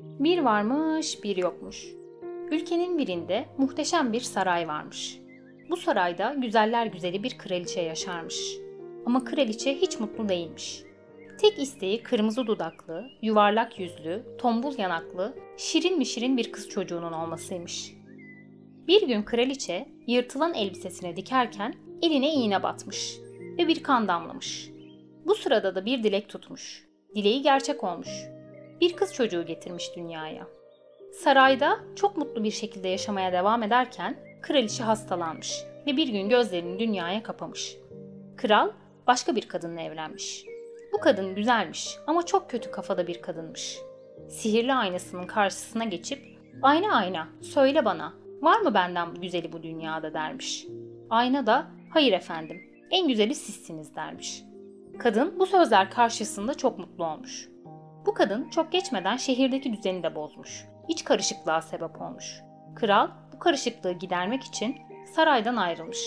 [0.00, 1.86] Bir varmış, bir yokmuş.
[2.50, 5.20] Ülkenin birinde muhteşem bir saray varmış.
[5.70, 8.56] Bu sarayda güzeller güzeli bir kraliçe yaşarmış.
[9.06, 10.82] Ama kraliçe hiç mutlu değilmiş.
[11.40, 17.92] Tek isteği kırmızı dudaklı, yuvarlak yüzlü, tombul yanaklı, şirin mi şirin bir kız çocuğunun olmasıymış.
[18.88, 23.18] Bir gün kraliçe yırtılan elbisesine dikerken eline iğne batmış
[23.58, 24.70] ve bir kan damlamış.
[25.26, 26.86] Bu sırada da bir dilek tutmuş.
[27.14, 28.08] Dileği gerçek olmuş.
[28.80, 30.46] Bir kız çocuğu getirmiş dünyaya.
[31.12, 37.22] Sarayda çok mutlu bir şekilde yaşamaya devam ederken kraliçe hastalanmış ve bir gün gözlerini dünyaya
[37.22, 37.76] kapamış.
[38.36, 38.70] Kral
[39.06, 40.44] başka bir kadınla evlenmiş.
[40.92, 43.78] Bu kadın güzelmiş ama çok kötü kafada bir kadınmış.
[44.28, 46.18] Sihirli aynasının karşısına geçip
[46.62, 50.66] ayna ayna söyle bana var mı benden güzeli bu dünyada dermiş.
[51.10, 54.42] Ayna da hayır efendim en güzeli sizsiniz dermiş.
[54.98, 57.48] Kadın bu sözler karşısında çok mutlu olmuş.
[58.06, 60.64] Bu kadın çok geçmeden şehirdeki düzeni de bozmuş.
[60.88, 62.40] İç karışıklığa sebep olmuş.
[62.74, 64.76] Kral bu karışıklığı gidermek için
[65.14, 66.04] saraydan ayrılmış.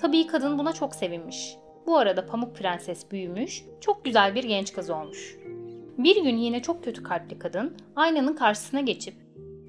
[0.00, 1.56] Tabii kadın buna çok sevinmiş.
[1.86, 5.36] Bu arada Pamuk Prenses büyümüş, çok güzel bir genç kız olmuş.
[5.98, 9.14] Bir gün yine çok kötü kalpli kadın aynanın karşısına geçip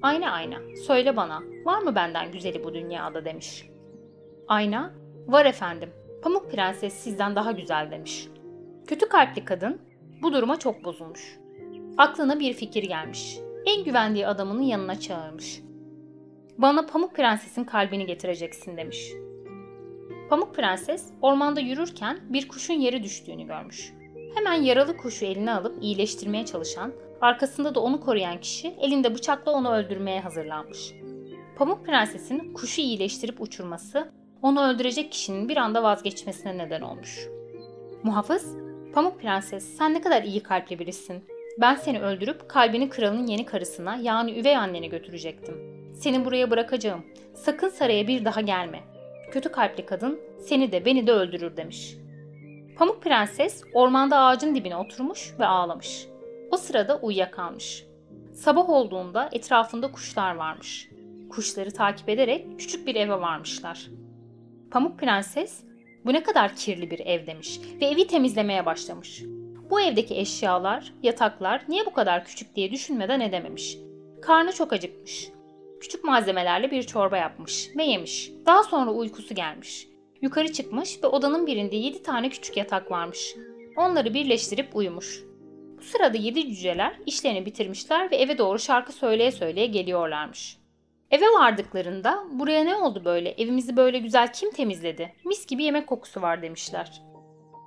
[0.02, 3.66] Ayna ayna, söyle bana, var mı benden güzeli bu dünyada demiş.
[4.48, 4.92] Ayna,
[5.26, 5.90] var efendim,
[6.22, 8.28] Pamuk Prenses sizden daha güzel demiş.
[8.86, 9.80] Kötü kalpli kadın
[10.22, 11.38] bu duruma çok bozulmuş.
[11.98, 13.38] Aklına bir fikir gelmiş.
[13.66, 15.60] En güvendiği adamının yanına çağırmış.
[16.58, 19.12] Bana Pamuk Prenses'in kalbini getireceksin demiş.
[20.30, 23.92] Pamuk Prenses ormanda yürürken bir kuşun yere düştüğünü görmüş.
[24.34, 29.72] Hemen yaralı kuşu eline alıp iyileştirmeye çalışan, arkasında da onu koruyan kişi elinde bıçakla onu
[29.72, 30.94] öldürmeye hazırlanmış.
[31.56, 34.12] Pamuk Prenses'in kuşu iyileştirip uçurması
[34.42, 37.28] onu öldürecek kişinin bir anda vazgeçmesine neden olmuş.
[38.02, 38.56] Muhafız,
[38.94, 41.24] Pamuk Prenses sen ne kadar iyi kalpli birisin.
[41.58, 45.54] Ben seni öldürüp kalbini kralın yeni karısına yani üvey annene götürecektim.
[45.94, 47.06] Seni buraya bırakacağım.
[47.34, 48.80] Sakın saraya bir daha gelme.
[49.32, 51.96] Kötü kalpli kadın seni de beni de öldürür demiş.
[52.76, 56.06] Pamuk Prenses ormanda ağacın dibine oturmuş ve ağlamış.
[56.50, 57.84] O sırada uyuyakalmış.
[58.34, 60.88] Sabah olduğunda etrafında kuşlar varmış.
[61.30, 63.86] Kuşları takip ederek küçük bir eve varmışlar.
[64.70, 65.60] Pamuk Prenses
[66.04, 69.22] bu ne kadar kirli bir ev demiş ve evi temizlemeye başlamış.
[69.70, 73.78] Bu evdeki eşyalar, yataklar niye bu kadar küçük diye düşünmeden edememiş.
[74.22, 75.28] Karnı çok acıkmış.
[75.80, 78.30] Küçük malzemelerle bir çorba yapmış ve yemiş.
[78.46, 79.88] Daha sonra uykusu gelmiş.
[80.22, 83.34] Yukarı çıkmış ve odanın birinde 7 tane küçük yatak varmış.
[83.76, 85.24] Onları birleştirip uyumuş.
[85.78, 90.56] Bu sırada yedi cüceler işlerini bitirmişler ve eve doğru şarkı söyleye söyleye geliyorlarmış.
[91.10, 96.22] Eve vardıklarında buraya ne oldu böyle, evimizi böyle güzel kim temizledi, mis gibi yemek kokusu
[96.22, 97.02] var demişler.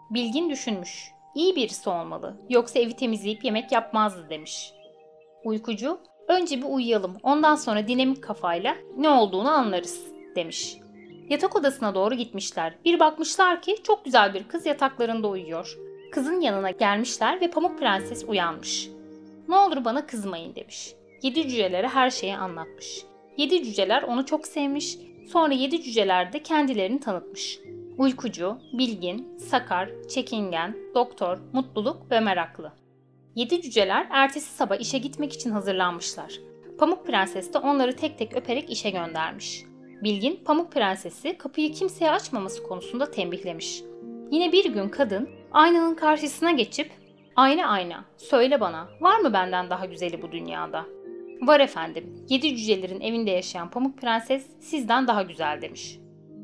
[0.10, 4.74] Bilgin düşünmüş, iyi birisi olmalı, yoksa evi temizleyip yemek yapmazdı demiş.
[5.44, 10.78] Uykucu, önce bir uyuyalım, ondan sonra dinamik kafayla ne olduğunu anlarız demiş.
[11.30, 12.76] Yatak odasına doğru gitmişler.
[12.86, 15.78] Bir bakmışlar ki çok güzel bir kız yataklarında uyuyor.
[16.12, 18.90] Kızın yanına gelmişler ve Pamuk Prenses uyanmış.
[19.48, 20.94] Ne olur bana kızmayın demiş.
[21.22, 23.06] Yedi cücelere her şeyi anlatmış.
[23.38, 24.98] Yedi cüceler onu çok sevmiş,
[25.32, 27.60] sonra yedi cüceler de kendilerini tanıtmış.
[27.98, 32.72] Uykucu, bilgin, sakar, çekingen, doktor, mutluluk ve meraklı.
[33.36, 36.34] Yedi cüceler ertesi sabah işe gitmek için hazırlanmışlar.
[36.80, 39.64] Pamuk Prenses de onları tek tek öperek işe göndermiş.
[40.04, 43.82] Bilgin, Pamuk Prensesi kapıyı kimseye açmaması konusunda tembihlemiş.
[44.32, 46.92] Yine bir gün kadın aynanın karşısına geçip
[47.36, 50.86] ''Ayna ayna, söyle bana, var mı benden daha güzeli bu dünyada?''
[51.42, 56.03] ''Var efendim, yedi cücelerin evinde yaşayan Pamuk Prenses sizden daha güzel.'' demiş.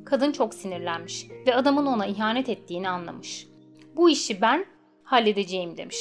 [0.09, 3.47] Kadın çok sinirlenmiş ve adamın ona ihanet ettiğini anlamış.
[3.95, 4.65] ''Bu işi ben
[5.03, 5.97] halledeceğim.'' demiş.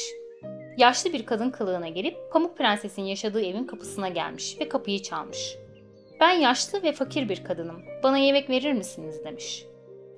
[0.77, 5.57] Yaşlı bir kadın kılığına gelip Pamuk Prenses'in yaşadığı evin kapısına gelmiş ve kapıyı çalmış.
[6.21, 7.83] Ben yaşlı ve fakir bir kadınım.
[8.03, 9.65] Bana yemek verir misiniz demiş.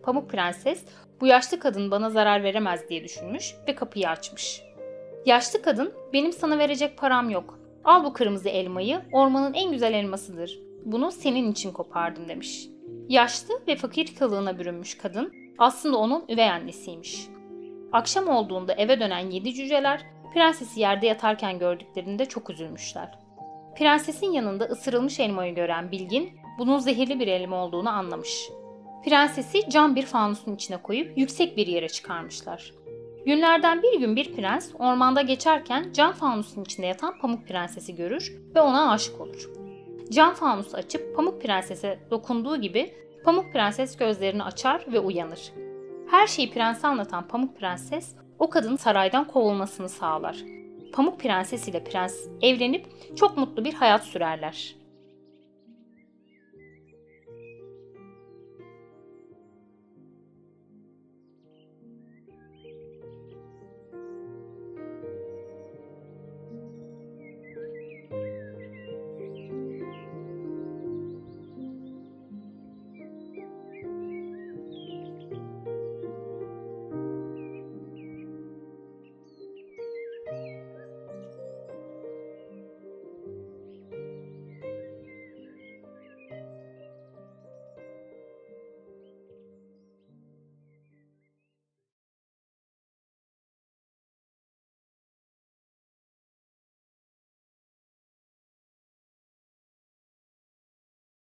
[0.02, 0.84] Pamuk Prenses
[1.20, 4.62] bu yaşlı kadın bana zarar veremez diye düşünmüş ve kapıyı açmış.
[5.26, 7.58] Yaşlı kadın benim sana verecek param yok.
[7.84, 10.58] Al bu kırmızı elmayı ormanın en güzel elmasıdır.
[10.84, 12.68] Bunu senin için kopardım demiş.
[13.08, 17.28] Yaşlı ve fakir kılığına bürünmüş kadın aslında onun üvey annesiymiş.
[17.92, 20.00] Akşam olduğunda eve dönen yedi cüceler
[20.34, 23.18] prensesi yerde yatarken gördüklerinde çok üzülmüşler.
[23.76, 28.48] Prensesin yanında ısırılmış elmayı gören Bilgin bunun zehirli bir elma olduğunu anlamış.
[29.04, 32.74] Prensesi cam bir fanusun içine koyup yüksek bir yere çıkarmışlar.
[33.26, 38.60] Günlerden bir gün bir prens ormanda geçerken cam fanusun içinde yatan Pamuk Prensesi görür ve
[38.60, 39.59] ona aşık olur.
[40.10, 45.52] Cam fanusu açıp Pamuk Prenses'e dokunduğu gibi Pamuk Prenses gözlerini açar ve uyanır.
[46.10, 50.36] Her şeyi prense anlatan Pamuk Prenses o kadının saraydan kovulmasını sağlar.
[50.92, 52.86] Pamuk Prenses ile prens evlenip
[53.16, 54.76] çok mutlu bir hayat sürerler.